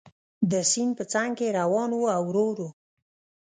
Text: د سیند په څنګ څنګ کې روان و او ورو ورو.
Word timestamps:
د 0.51 0.53
سیند 0.71 0.91
په 0.97 1.03
څنګ 1.13 1.31
څنګ 1.31 1.31
کې 1.39 1.55
روان 1.59 1.89
و 1.93 2.01
او 2.15 2.23
ورو 2.27 2.43
ورو. 2.49 2.67